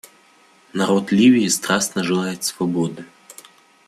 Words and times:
Народ 0.73 1.11
Ливии 1.11 1.47
страстно 1.47 2.03
желает 2.03 2.43
свободы. 2.43 3.05